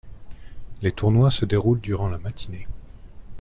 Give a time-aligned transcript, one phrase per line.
[0.81, 2.65] Les tournois se déroulent durant la matinée.